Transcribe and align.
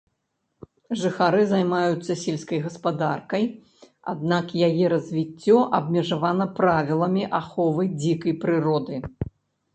Жыхары 1.01 1.41
займаюцца 1.51 2.15
сельскай 2.21 2.59
гаспадаркай, 2.63 3.45
аднак 4.15 4.45
яе 4.69 4.85
развіццё 4.95 5.61
абмежавана 5.81 6.45
правіламі 6.63 7.23
аховы 7.43 7.83
дзікай 8.01 8.33
прыроды. 8.43 8.95